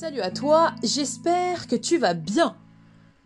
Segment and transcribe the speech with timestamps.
[0.00, 2.56] Salut à toi, j'espère que tu vas bien.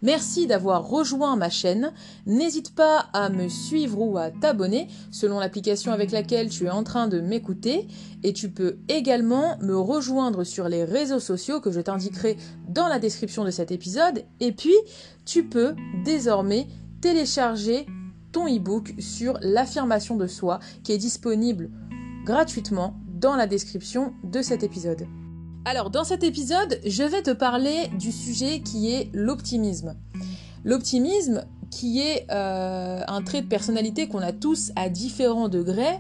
[0.02, 1.94] Merci d'avoir rejoint ma chaîne.
[2.26, 6.84] N'hésite pas à me suivre ou à t'abonner selon l'application avec laquelle tu es en
[6.84, 7.88] train de m'écouter.
[8.22, 12.36] Et tu peux également me rejoindre sur les réseaux sociaux que je t'indiquerai
[12.68, 14.26] dans la description de cet épisode.
[14.38, 14.76] Et puis,
[15.24, 15.74] tu peux
[16.04, 16.66] désormais
[17.00, 17.86] télécharger
[18.30, 21.70] ton e-book sur l'affirmation de soi qui est disponible
[22.26, 25.06] gratuitement dans la description de cet épisode.
[25.70, 29.96] Alors, dans cet épisode, je vais te parler du sujet qui est l'optimisme.
[30.64, 35.98] L'optimisme qui est euh, un trait de personnalité qu'on a tous à différents degrés,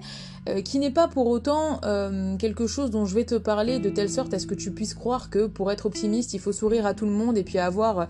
[0.48, 3.90] euh, qui n'est pas pour autant euh, quelque chose dont je vais te parler de
[3.90, 6.86] telle sorte à ce que tu puisses croire que pour être optimiste, il faut sourire
[6.86, 8.08] à tout le monde et puis avoir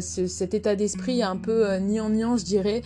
[0.00, 2.82] cet état d'esprit un peu niant-niant, je dirais,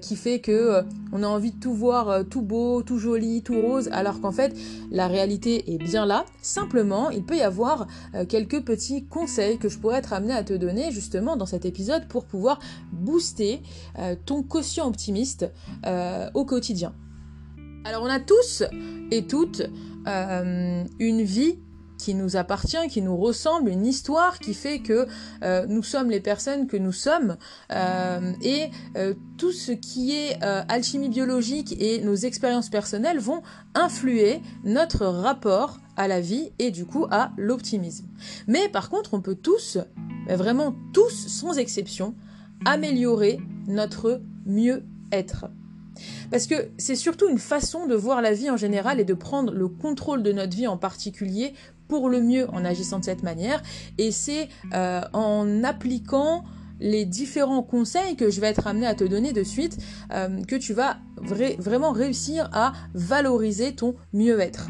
[0.00, 3.88] qui fait que on a envie de tout voir tout beau, tout joli, tout rose,
[3.92, 4.54] alors qu'en fait,
[4.90, 6.24] la réalité est bien là.
[6.42, 7.86] Simplement, il peut y avoir
[8.28, 12.06] quelques petits conseils que je pourrais être amené à te donner justement dans cet épisode
[12.08, 12.58] pour pouvoir
[12.92, 13.27] booster
[14.24, 15.50] ton quotient optimiste
[16.34, 16.94] au quotidien.
[17.84, 18.64] Alors on a tous
[19.10, 19.62] et toutes
[20.06, 21.58] euh, une vie
[21.98, 25.08] qui nous appartient, qui nous ressemble, une histoire qui fait que
[25.42, 27.36] euh, nous sommes les personnes que nous sommes
[27.72, 28.70] euh, et
[29.36, 33.42] tout ce qui est alchimie biologique et nos expériences personnelles vont
[33.74, 38.06] influer notre rapport à la vie et du coup à l'optimisme.
[38.46, 39.78] Mais par contre, on peut tous,
[40.28, 42.14] vraiment tous sans exception,
[42.64, 45.46] améliorer notre mieux-être.
[46.30, 49.52] Parce que c'est surtout une façon de voir la vie en général et de prendre
[49.52, 51.54] le contrôle de notre vie en particulier
[51.88, 53.62] pour le mieux en agissant de cette manière.
[53.96, 56.44] Et c'est euh, en appliquant
[56.80, 59.78] les différents conseils que je vais être amené à te donner de suite
[60.12, 64.68] euh, que tu vas vraiment réussir à valoriser ton mieux-être.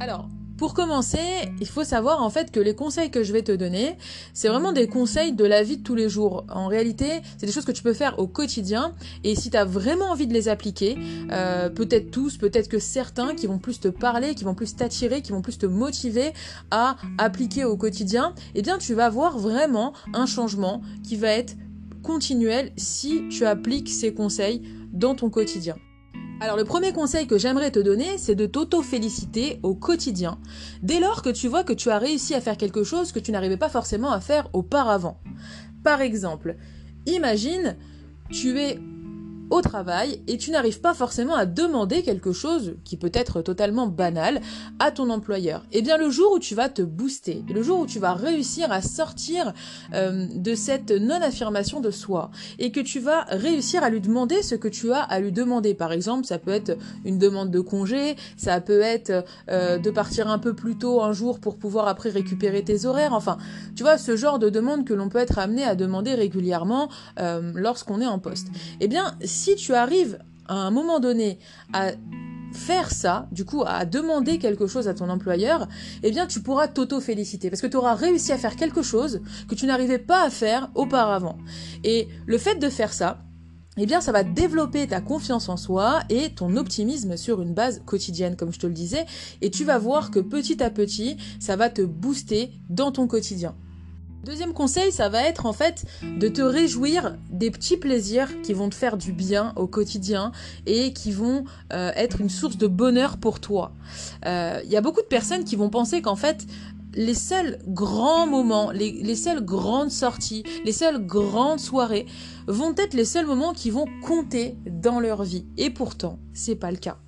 [0.00, 0.28] Alors,
[0.60, 1.16] pour commencer,
[1.58, 3.96] il faut savoir en fait que les conseils que je vais te donner,
[4.34, 6.44] c'est vraiment des conseils de la vie de tous les jours.
[6.50, 8.92] En réalité, c'est des choses que tu peux faire au quotidien
[9.24, 10.98] et si tu as vraiment envie de les appliquer,
[11.32, 15.22] euh, peut-être tous, peut-être que certains qui vont plus te parler, qui vont plus t'attirer,
[15.22, 16.34] qui vont plus te motiver
[16.70, 21.56] à appliquer au quotidien, eh bien tu vas voir vraiment un changement qui va être
[22.02, 24.60] continuel si tu appliques ces conseils
[24.92, 25.76] dans ton quotidien.
[26.42, 30.38] Alors le premier conseil que j'aimerais te donner, c'est de t'auto-féliciter au quotidien,
[30.82, 33.30] dès lors que tu vois que tu as réussi à faire quelque chose que tu
[33.30, 35.20] n'arrivais pas forcément à faire auparavant.
[35.84, 36.56] Par exemple,
[37.04, 37.76] imagine,
[38.30, 38.78] tu es
[39.50, 43.86] au travail et tu n'arrives pas forcément à demander quelque chose qui peut être totalement
[43.86, 44.40] banal
[44.78, 45.64] à ton employeur.
[45.72, 48.70] Eh bien le jour où tu vas te booster, le jour où tu vas réussir
[48.72, 49.52] à sortir
[49.94, 54.54] euh, de cette non-affirmation de soi et que tu vas réussir à lui demander ce
[54.54, 55.74] que tu as à lui demander.
[55.74, 60.28] Par exemple, ça peut être une demande de congé, ça peut être euh, de partir
[60.28, 63.12] un peu plus tôt un jour pour pouvoir après récupérer tes horaires.
[63.12, 63.38] Enfin,
[63.74, 67.52] tu vois, ce genre de demande que l'on peut être amené à demander régulièrement euh,
[67.54, 68.48] lorsqu'on est en poste.
[68.80, 71.38] Eh bien, si tu arrives à un moment donné
[71.72, 71.92] à
[72.52, 75.68] faire ça, du coup, à demander quelque chose à ton employeur,
[76.02, 79.54] eh bien, tu pourras t'auto-féliciter parce que tu auras réussi à faire quelque chose que
[79.54, 81.38] tu n'arrivais pas à faire auparavant.
[81.84, 83.22] Et le fait de faire ça,
[83.76, 87.82] eh bien, ça va développer ta confiance en soi et ton optimisme sur une base
[87.86, 89.06] quotidienne, comme je te le disais,
[89.40, 93.54] et tu vas voir que petit à petit, ça va te booster dans ton quotidien.
[94.24, 98.68] Deuxième conseil, ça va être en fait de te réjouir des petits plaisirs qui vont
[98.68, 100.32] te faire du bien au quotidien
[100.66, 103.72] et qui vont euh, être une source de bonheur pour toi.
[104.22, 106.46] Il euh, y a beaucoup de personnes qui vont penser qu'en fait
[106.94, 112.06] les seuls grands moments, les, les, seules grandes sorties, les seules grandes soirées
[112.46, 115.46] vont être les seuls moments qui vont compter dans leur vie.
[115.56, 116.98] Et pourtant, c'est pas le cas.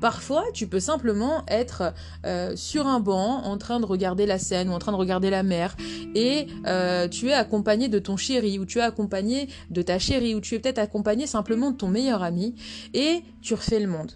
[0.00, 1.94] Parfois, tu peux simplement être
[2.26, 5.30] euh, sur un banc en train de regarder la scène ou en train de regarder
[5.30, 5.76] la mer
[6.14, 10.34] et euh, tu es accompagné de ton chéri ou tu es accompagné de ta chérie
[10.34, 12.54] ou tu es peut-être accompagné simplement de ton meilleur ami
[12.94, 14.12] et tu refais le monde.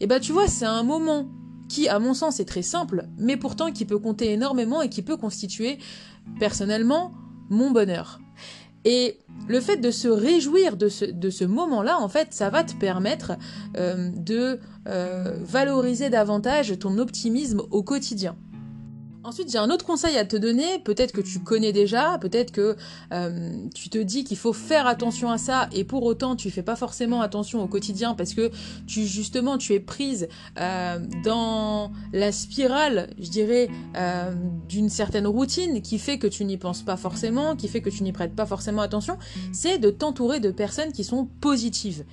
[0.00, 1.28] Et bah tu vois, c'est un moment
[1.68, 5.02] qui, à mon sens, est très simple, mais pourtant qui peut compter énormément et qui
[5.02, 5.78] peut constituer,
[6.38, 7.12] personnellement,
[7.48, 8.20] mon bonheur.
[8.84, 9.18] Et
[9.48, 12.74] le fait de se réjouir de ce, de ce moment-là, en fait, ça va te
[12.74, 13.32] permettre
[13.76, 18.36] euh, de euh, valoriser davantage ton optimisme au quotidien.
[19.22, 22.74] Ensuite, j'ai un autre conseil à te donner, peut-être que tu connais déjà, peut-être que
[23.12, 25.68] euh, tu te dis qu'il faut faire attention à ça.
[25.72, 28.50] Et pour autant tu fais pas forcément attention au quotidien parce que
[28.86, 30.28] tu justement tu es prise
[30.58, 33.68] euh, dans la spirale, je dirais,
[33.98, 34.32] euh,
[34.70, 38.02] d'une certaine routine qui fait que tu n'y penses pas forcément, qui fait que tu
[38.02, 39.18] n'y prêtes pas forcément attention,
[39.52, 42.04] c'est de t'entourer de personnes qui sont positives.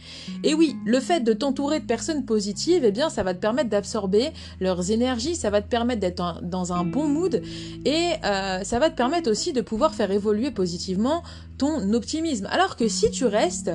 [0.43, 3.69] Et oui, le fait de t'entourer de personnes positives, eh bien ça va te permettre
[3.69, 7.41] d'absorber leurs énergies, ça va te permettre d'être dans un bon mood
[7.85, 11.23] et euh, ça va te permettre aussi de pouvoir faire évoluer positivement
[11.57, 12.47] ton optimisme.
[12.49, 13.71] Alors que si tu restes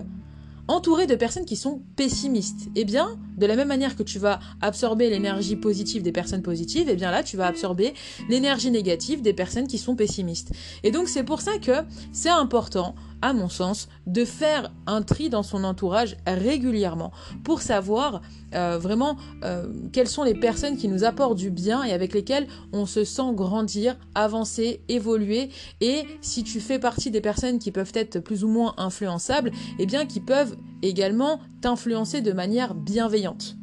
[0.68, 4.40] entouré de personnes qui sont pessimistes, eh bien, de la même manière que tu vas
[4.60, 7.94] absorber l'énergie positive des personnes positives, eh bien là, tu vas absorber
[8.28, 10.52] l'énergie négative des personnes qui sont pessimistes.
[10.82, 11.72] Et donc, c'est pour ça que
[12.12, 17.12] c'est important à mon sens, de faire un tri dans son entourage régulièrement
[17.44, 18.20] pour savoir
[18.54, 22.48] euh, vraiment euh, quelles sont les personnes qui nous apportent du bien et avec lesquelles
[22.72, 25.50] on se sent grandir, avancer, évoluer.
[25.80, 29.86] Et si tu fais partie des personnes qui peuvent être plus ou moins influençables, eh
[29.86, 33.56] bien qui peuvent également t'influencer de manière bienveillante.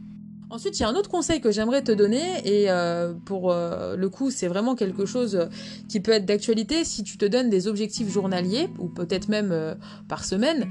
[0.51, 3.95] Ensuite, il y a un autre conseil que j'aimerais te donner, et euh, pour euh,
[3.95, 5.47] le coup, c'est vraiment quelque chose
[5.87, 9.75] qui peut être d'actualité si tu te donnes des objectifs journaliers, ou peut-être même euh,
[10.07, 10.67] par semaine,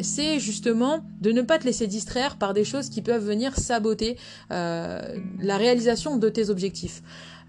[0.00, 4.16] c'est justement de ne pas te laisser distraire par des choses qui peuvent venir saboter
[4.50, 7.02] la réalisation de tes objectifs.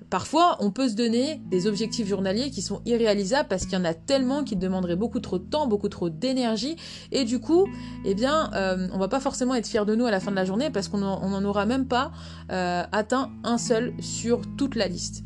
[0.10, 3.84] Parfois, on peut se donner des objectifs journaliers qui sont irréalisables parce qu'il y en
[3.84, 6.78] a tellement qui demanderaient beaucoup trop de temps, beaucoup trop d'énergie,
[7.12, 7.68] et du coup,
[8.06, 10.38] eh bien, euh, on va pas forcément être fier de nous à la fin de
[10.38, 12.12] la journée parce qu'on n'en aura même pas
[12.52, 15.24] euh, atteint un seul sur toute la liste.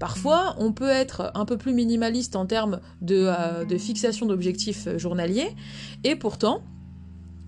[0.00, 4.88] Parfois, on peut être un peu plus minimaliste en termes de, euh, de fixation d'objectifs
[4.96, 5.54] journaliers,
[6.02, 6.62] et pourtant,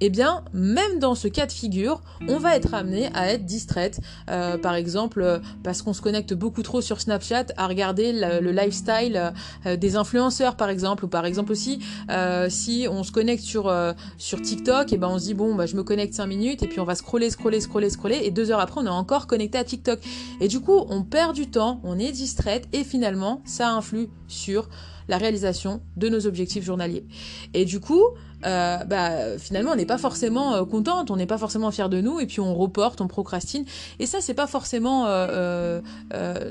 [0.01, 4.01] eh bien, même dans ce cas de figure, on va être amené à être distraite.
[4.31, 8.51] Euh, par exemple, euh, parce qu'on se connecte beaucoup trop sur Snapchat à regarder le,
[8.51, 9.33] lifestyle
[9.65, 11.05] euh, des influenceurs, par exemple.
[11.05, 11.81] Ou par exemple aussi,
[12.49, 13.73] si on se connecte sur,
[14.19, 16.63] sur TikTok, et eh ben on se dit, bon, bah, je me connecte 5 minutes,
[16.63, 19.27] et puis on va scroller, scroller, scroller, scroller, et deux heures après, on est encore
[19.27, 20.01] connecté à TikTok.
[20.41, 24.69] Et du coup, on perd du temps, on est distraite, et finalement, ça influe sur
[25.09, 27.05] la réalisation de nos objectifs journaliers.
[27.55, 28.03] Et du coup,
[28.45, 32.01] euh, bah, finalement, on n'est pas forcément euh, contente, on n'est pas forcément fier de
[32.01, 33.65] nous, et puis on reporte, on procrastine.
[33.99, 35.81] Et ça, c'est pas forcément euh,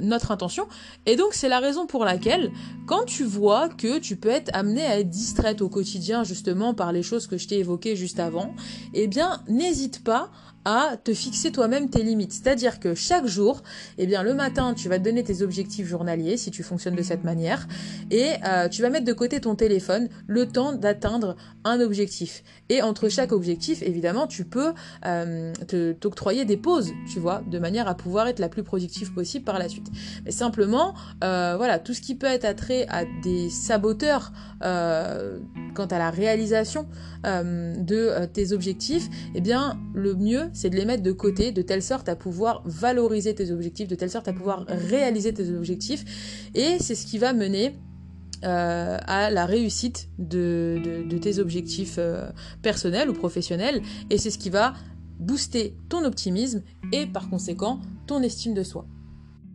[0.02, 0.68] notre intention.
[1.06, 2.52] Et donc, c'est la raison pour laquelle,
[2.88, 6.92] quand tu vois que tu peux être amené à être distraite au quotidien, justement, par
[6.92, 8.54] les choses que je t'ai évoquées juste avant,
[8.94, 10.32] eh bien, n'hésite pas
[10.66, 12.34] à te fixer toi-même tes limites.
[12.34, 13.62] C'est-à-dire que chaque jour,
[13.98, 17.04] eh bien, le matin, tu vas te donner tes objectifs journaliers si tu fonctionnes de
[17.04, 17.68] cette manière
[18.12, 22.44] et euh, tu vas mettre de côté ton téléphone le temps d'atteindre un objectif.
[22.70, 24.74] Et entre chaque objectif, évidemment, tu peux
[25.06, 25.54] euh,
[26.00, 29.60] t'octroyer des pauses, tu vois, de manière à pouvoir être la plus productive possible par
[29.60, 29.88] la suite.
[30.26, 34.32] Mais simplement, euh, voilà, tout ce qui peut être attrait à des saboteurs
[34.62, 36.88] quant à la réalisation
[37.24, 41.84] de tes objectifs, eh bien, le mieux, c'est de les mettre de côté de telle
[41.84, 46.50] sorte à pouvoir valoriser tes objectifs, de telle sorte à pouvoir réaliser tes objectifs.
[46.56, 47.76] Et c'est ce qui va mener
[48.44, 52.30] euh, à la réussite de, tes objectifs euh,
[52.62, 53.82] personnels ou professionnels.
[54.10, 54.74] Et c'est ce qui va
[55.20, 56.64] booster ton optimisme
[56.94, 58.86] et par conséquent ton estime de soi.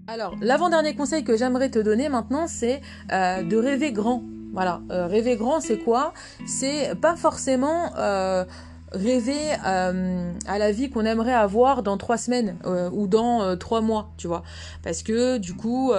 [0.07, 2.83] Alors, l'avant-dernier conseil que j'aimerais te donner maintenant, c'est
[3.13, 4.23] euh, de rêver grand.
[4.53, 6.13] Voilà, rêver grand, c'est quoi?
[6.45, 7.93] C'est pas forcément
[8.93, 13.57] rêver euh, à la vie qu'on aimerait avoir dans trois semaines euh, ou dans euh,
[13.57, 14.43] trois mois, tu vois.
[14.83, 15.93] Parce que du coup,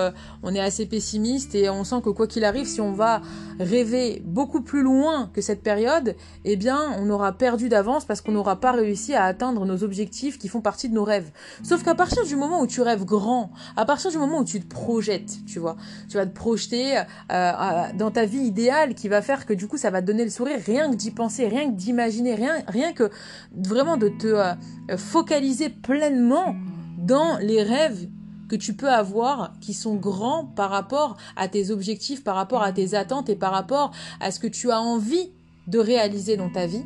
[0.43, 3.21] on est assez pessimiste et on sent que quoi qu'il arrive, si on va
[3.59, 6.15] rêver beaucoup plus loin que cette période,
[6.45, 10.39] eh bien, on aura perdu d'avance parce qu'on n'aura pas réussi à atteindre nos objectifs
[10.39, 11.31] qui font partie de nos rêves.
[11.63, 14.59] Sauf qu'à partir du moment où tu rêves grand, à partir du moment où tu
[14.59, 15.77] te projettes, tu vois,
[16.09, 19.91] tu vas te projeter dans ta vie idéale qui va faire que du coup, ça
[19.91, 23.09] va te donner le sourire rien que d'y penser, rien que d'imaginer, rien, rien que
[23.55, 24.53] vraiment de te euh,
[24.97, 26.55] focaliser pleinement
[26.97, 28.07] dans les rêves
[28.49, 32.73] que tu peux avoir qui sont grands par rapport à tes objectifs, par rapport à
[32.73, 35.31] tes attentes et par rapport à ce que tu as envie
[35.67, 36.83] de réaliser dans ta vie,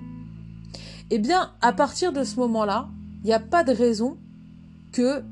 [1.09, 2.89] eh bien, à partir de ce moment-là,
[3.23, 4.17] il n'y a pas de raison
[4.91, 5.23] que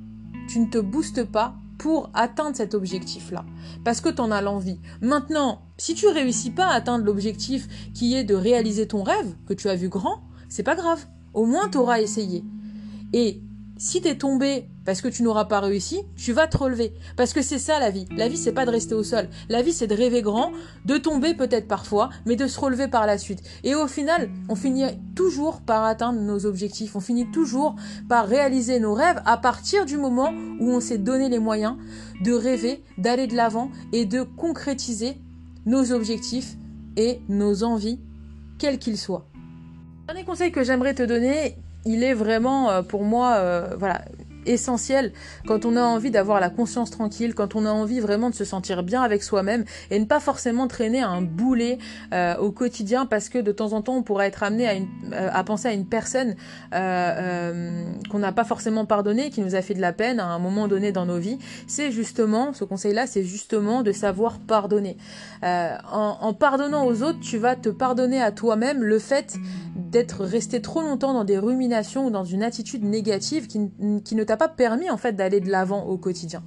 [0.47, 3.45] tu ne te boostes pas pour atteindre cet objectif-là.
[3.83, 4.79] Parce que tu en as l'envie.
[5.01, 9.53] Maintenant, si tu réussis pas à atteindre l'objectif qui est de réaliser ton rêve, que
[9.53, 11.07] tu as vu grand, c'est pas grave.
[11.33, 12.43] Au moins, tu auras essayé.
[13.11, 13.41] Et
[13.75, 16.93] si tu es tombé parce que tu n'auras pas réussi, tu vas te relever.
[17.17, 18.05] Parce que c'est ça la vie.
[18.15, 19.29] La vie, c'est pas de rester au sol.
[19.49, 20.51] La vie, c'est de rêver grand,
[20.85, 23.41] de tomber peut-être parfois, mais de se relever par la suite.
[23.63, 24.83] Et au final, on finit
[25.15, 26.95] toujours par atteindre nos objectifs.
[26.95, 27.75] On finit toujours
[28.07, 31.77] par réaliser nos rêves à partir du moment où on s'est donné les moyens
[32.23, 35.17] de rêver, d'aller de l'avant et de concrétiser
[35.65, 36.57] nos objectifs
[36.95, 37.99] et nos envies,
[38.59, 39.32] quels qu'ils soient.
[40.07, 41.55] Dernier conseil que j'aimerais te donner,
[41.85, 44.01] il est vraiment euh, pour moi, euh, voilà,
[44.45, 45.11] essentiel
[45.47, 48.45] quand on a envie d'avoir la conscience tranquille, quand on a envie vraiment de se
[48.45, 51.77] sentir bien avec soi-même et ne pas forcément traîner un boulet
[52.13, 54.87] euh, au quotidien parce que de temps en temps on pourrait être amené à, une,
[55.13, 56.35] euh, à penser à une personne
[56.73, 60.39] euh, qu'on n'a pas forcément pardonné, qui nous a fait de la peine à un
[60.39, 61.39] moment donné dans nos vies.
[61.67, 64.97] C'est justement, ce conseil-là, c'est justement de savoir pardonner.
[65.43, 69.35] En, en, pardonnant aux autres, tu vas te pardonner à toi-même le fait
[69.75, 73.59] d'être resté trop longtemps dans des ruminations ou dans une attitude négative qui,
[74.03, 76.43] qui ne t'a pas permis en fait d'aller de l'avant au quotidien.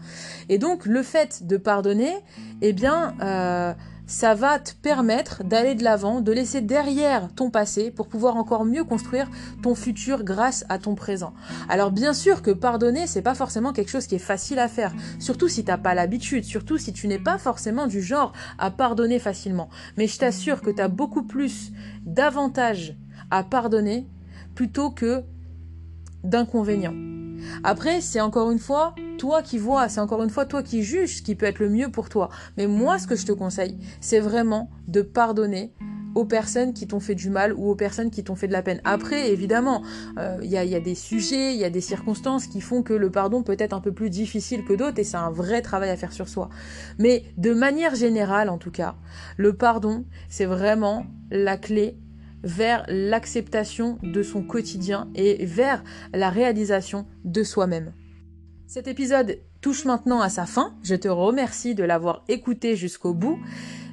[0.48, 2.14] Et donc le fait de pardonner,
[2.62, 3.72] eh bien, euh,
[4.06, 8.64] ça va te permettre d'aller de l'avant, de laisser derrière ton passé pour pouvoir encore
[8.64, 9.28] mieux construire
[9.62, 11.34] ton futur grâce à ton présent.
[11.68, 14.94] Alors bien sûr que pardonner, c'est pas forcément quelque chose qui est facile à faire,
[15.18, 19.18] surtout si t'as pas l'habitude, surtout si tu n'es pas forcément du genre à pardonner
[19.18, 19.68] facilement.
[19.96, 21.72] Mais je t'assure que tu as beaucoup plus
[22.04, 22.96] d'avantages
[23.30, 24.06] à pardonner
[24.54, 25.24] plutôt que
[26.22, 27.15] d'inconvénients.
[27.64, 31.16] Après, c'est encore une fois toi qui vois, c'est encore une fois toi qui juges
[31.16, 32.28] ce qui peut être le mieux pour toi.
[32.56, 35.72] Mais moi, ce que je te conseille, c'est vraiment de pardonner
[36.16, 38.62] aux personnes qui t'ont fait du mal ou aux personnes qui t'ont fait de la
[38.62, 38.80] peine.
[38.84, 39.82] Après, évidemment,
[40.18, 43.10] euh, il y, a, des sujets, il y a des circonstances qui font que le
[43.10, 45.96] pardon peut être un peu plus difficile que d'autres et c'est un vrai travail à
[45.96, 46.48] faire sur soi.
[46.98, 48.96] Mais de manière générale, en tout cas,
[49.36, 51.98] le pardon, c'est vraiment la clé
[52.46, 55.82] vers l'acceptation de son quotidien et vers
[56.14, 57.92] la réalisation de soi-même.
[58.68, 60.74] Cet épisode touche maintenant à sa fin.
[60.82, 63.38] Je te remercie de l'avoir écouté jusqu'au bout.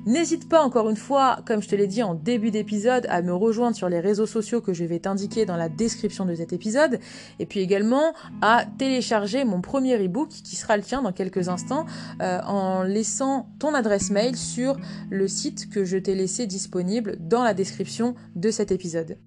[0.05, 3.33] N'hésite pas encore une fois, comme je te l'ai dit en début d'épisode, à me
[3.33, 6.99] rejoindre sur les réseaux sociaux que je vais t'indiquer dans la description de cet épisode,
[7.39, 11.85] et puis également à télécharger mon premier ebook qui sera le tien dans quelques instants
[12.21, 14.77] euh, en laissant ton adresse mail sur
[15.09, 19.17] le site que je t'ai laissé disponible dans la description de cet épisode.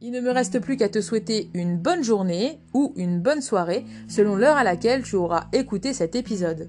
[0.00, 3.84] Il ne me reste plus qu'à te souhaiter une bonne journée ou une bonne soirée
[4.08, 6.68] selon l'heure à laquelle tu auras écouté cet épisode.